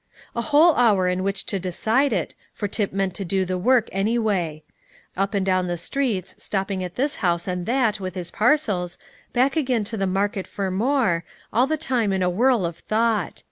A 0.35 0.41
whole 0.41 0.73
hour 0.77 1.07
in 1.07 1.21
which 1.21 1.45
to 1.45 1.59
decide 1.59 2.11
it, 2.11 2.33
for 2.55 2.67
Tip 2.67 2.91
meant 2.91 3.13
to 3.13 3.23
do 3.23 3.45
the 3.45 3.59
work 3.59 3.87
any 3.91 4.17
way. 4.17 4.63
Up 5.15 5.35
and 5.35 5.45
down 5.45 5.67
the 5.67 5.77
streets, 5.77 6.33
stopping 6.43 6.83
at 6.83 6.95
this 6.95 7.17
house 7.17 7.47
and 7.47 7.67
that 7.67 7.99
with 7.99 8.15
his 8.15 8.31
parcels, 8.31 8.97
back 9.31 9.55
again 9.55 9.83
to 9.83 9.97
the 9.97 10.07
market 10.07 10.47
for 10.47 10.71
more, 10.71 11.23
all 11.53 11.67
the 11.67 11.77
time 11.77 12.11
in 12.13 12.23
a 12.23 12.31
whirl 12.31 12.65
of 12.65 12.77
thought. 12.79 13.39